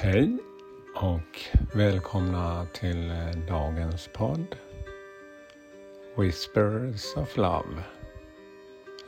[0.00, 0.36] Hej
[0.94, 1.40] och
[1.74, 4.56] välkomna till eh, dagens podd
[6.16, 7.82] Whispers of Love.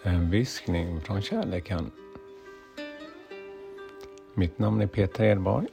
[0.02, 1.90] En viskning från kärleken.
[4.34, 5.66] Mitt namn är Peter Edborg.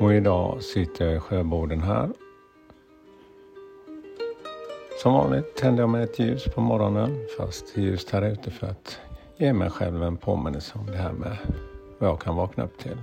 [0.00, 2.10] Och idag sitter jag i sjöborden här.
[5.02, 9.00] Som vanligt tänder jag med ett ljus på morgonen fast ljust här ute för att
[9.36, 11.36] ge mig själv en påminnelse om det här med
[11.98, 12.98] vad jag kan vakna upp till.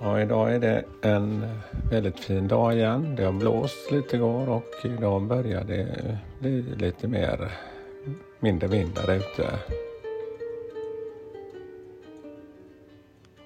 [0.00, 1.46] Ja, idag är det en
[1.90, 3.16] väldigt fin dag igen.
[3.16, 7.52] Det har blåst lite igår och idag börjar det bli lite mer
[8.40, 9.58] mindre vind där ute.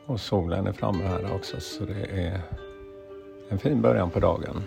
[0.07, 2.41] Och solen är framme här också så det är
[3.49, 4.63] en fin början på dagen.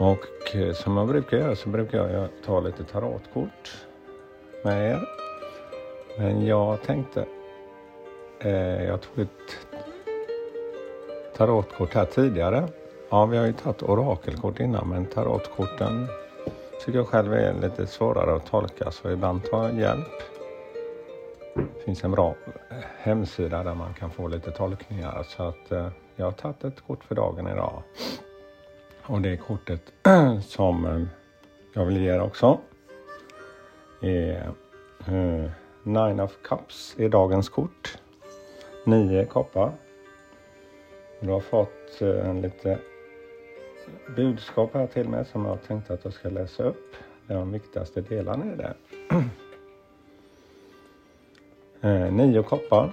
[0.00, 3.86] Och eh, som jag brukar göra så brukar jag ta lite tarotkort
[4.64, 5.08] med er.
[6.18, 7.26] Men jag tänkte,
[8.38, 9.66] eh, jag tog ett
[11.36, 12.68] tarotkort här tidigare.
[13.10, 16.06] Ja, vi har ju tagit orakelkort innan men tarotkorten
[16.84, 20.22] tycker jag själv är lite svårare att tolka så ibland tar jag hjälp.
[21.54, 22.34] Det finns en bra
[22.98, 27.04] hemsida där man kan få lite tolkningar så att eh, jag har tagit ett kort
[27.04, 27.82] för dagen idag.
[29.02, 29.92] Och det är kortet
[30.46, 31.02] som eh,
[31.74, 32.58] jag vill ge er också
[34.04, 34.52] är
[35.06, 35.50] eh,
[35.82, 37.98] Nine of Cups är dagens kort.
[38.84, 39.72] Nio koppar.
[41.20, 42.78] Du har fått eh, en lite
[44.16, 46.96] budskap här till mig som jag tänkte att jag ska läsa upp.
[47.26, 48.74] Det är De viktigaste delarna i det.
[51.80, 52.92] Eh, nio koppar.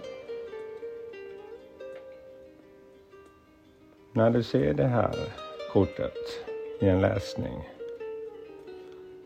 [4.13, 5.15] När du ser det här
[5.73, 6.13] kortet
[6.79, 7.69] i en läsning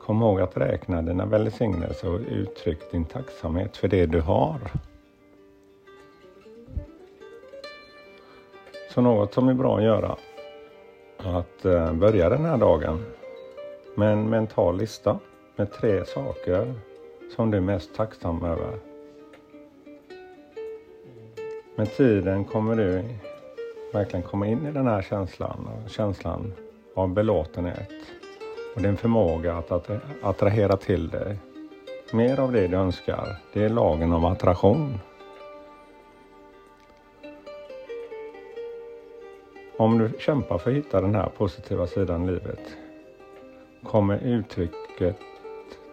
[0.06, 4.60] Kom ihåg att räkna dina välsignelser och uttryck din tacksamhet för det du har.
[8.94, 10.18] Så något som är bra att göra
[11.18, 13.06] att eh, börja den här dagen
[13.96, 15.20] med en mental lista
[15.56, 16.74] med tre saker
[17.36, 18.80] som du är mest tacksam över.
[21.76, 23.04] Med tiden kommer du
[23.94, 26.54] verkligen komma in i den här känslan, känslan
[26.96, 27.92] av belåtenhet
[28.76, 29.90] och din förmåga att
[30.22, 31.38] attrahera till dig
[32.14, 33.38] mer av det du önskar.
[33.54, 35.00] Det är lagen om attraktion.
[39.78, 42.78] Om du kämpar för att hitta den här positiva sidan i livet
[43.84, 45.18] kommer uttrycket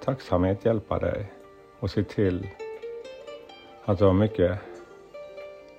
[0.04, 1.32] tacksamhet hjälpa dig
[1.78, 2.48] och se till
[3.84, 4.58] att du har mycket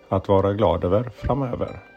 [0.10, 1.93] att vara glad över framöver.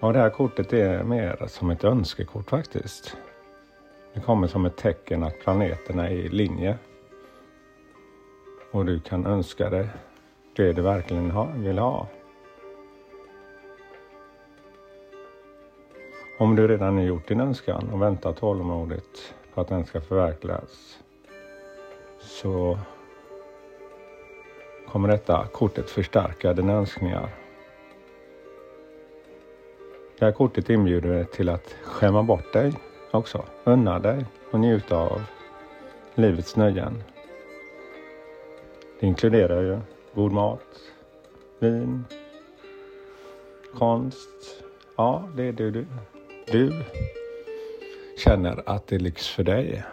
[0.00, 3.16] Ja, det här kortet är mer som ett önskekort faktiskt.
[4.14, 6.78] Det kommer som ett tecken att planeterna är i linje.
[8.70, 9.88] Och du kan önska dig
[10.56, 12.06] det du verkligen vill ha.
[16.38, 20.98] Om du redan har gjort din önskan och väntar tålmodigt på att den ska förverkligas
[22.20, 22.78] så
[24.88, 27.45] kommer detta kortet förstärka dina önskningar
[30.18, 32.72] det här kortet inbjuder dig till att skämma bort dig
[33.10, 33.44] också.
[33.64, 35.22] Unna dig och njuta av
[36.14, 37.02] livets nöjen.
[39.00, 39.78] Det inkluderar ju
[40.14, 40.80] god mat,
[41.58, 42.04] vin,
[43.74, 44.64] konst.
[44.96, 45.86] Ja, det är det du,
[46.46, 46.72] du
[48.18, 49.84] känner att det är lyx för dig.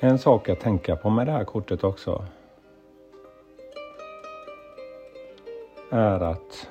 [0.00, 2.24] En sak att tänka på med det här kortet också
[5.90, 6.68] är att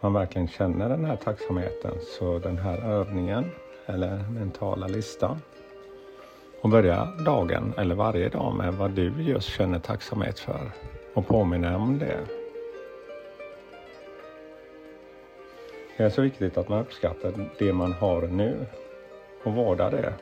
[0.00, 1.92] man verkligen känner den här tacksamheten.
[2.18, 3.50] Så den här övningen
[3.86, 5.42] eller mentala listan
[6.60, 10.70] och börja dagen eller varje dag med vad du just känner tacksamhet för
[11.14, 12.18] och påminna om det.
[15.96, 18.66] Det är så viktigt att man uppskattar det man har nu
[19.44, 20.12] och vårdar det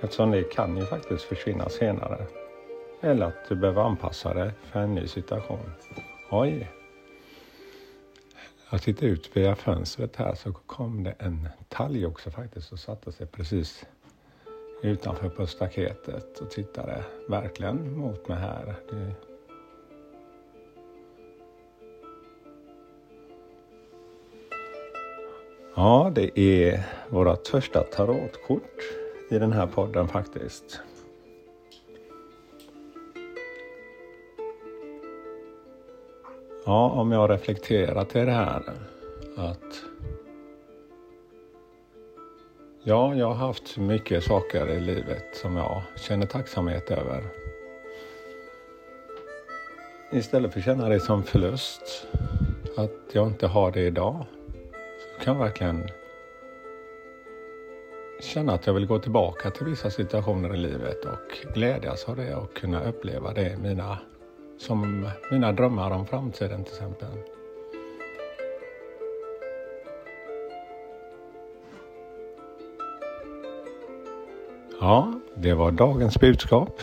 [0.00, 2.26] Eftersom det kan ju faktiskt försvinna senare.
[3.00, 5.70] Eller att du behöver anpassa dig för en ny situation.
[6.30, 6.70] Oj!
[8.70, 13.12] Jag tittar ut via fönstret här så kom det en talg också faktiskt och satte
[13.12, 13.86] sig precis
[14.82, 18.74] utanför på staketet och tittade verkligen mot mig här.
[18.90, 19.12] Det...
[25.74, 28.82] Ja, det är vårt första tarotkort
[29.28, 30.80] i den här podden faktiskt.
[36.64, 38.62] Ja, om jag reflekterar till det här
[39.36, 39.84] att
[42.82, 47.24] Ja, jag har haft mycket saker i livet som jag känner tacksamhet över.
[50.12, 52.06] Istället för att känna det som förlust,
[52.76, 54.26] att jag inte har det idag,
[55.14, 55.88] så kan jag verkligen
[58.20, 62.34] känna att jag vill gå tillbaka till vissa situationer i livet och glädjas av det
[62.34, 63.98] och kunna uppleva det mina,
[64.58, 67.08] som mina drömmar om framtiden till exempel.
[74.80, 76.82] Ja, det var dagens budskap.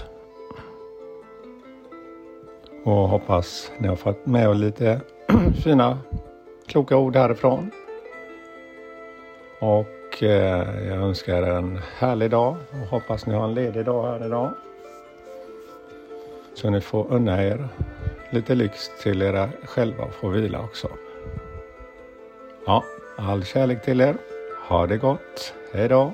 [2.84, 5.02] Och hoppas ni har fått med er lite
[5.64, 5.98] fina
[6.68, 7.72] kloka ord härifrån.
[9.60, 9.86] Och
[10.24, 14.26] Eh, jag önskar er en härlig dag och hoppas ni har en ledig dag här
[14.26, 14.54] idag.
[16.54, 17.68] Så ni får unna er
[18.30, 20.90] lite lyx till era själva och få vila också.
[22.66, 22.84] Ja,
[23.18, 24.16] all kärlek till er.
[24.68, 25.54] Ha det gott.
[25.74, 26.14] Hej då!